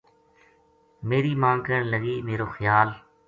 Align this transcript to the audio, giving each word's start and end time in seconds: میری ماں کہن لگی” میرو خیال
میری 1.07 1.33
ماں 1.41 1.57
کہن 1.65 1.83
لگی” 1.91 2.15
میرو 2.27 2.47
خیال 2.55 2.89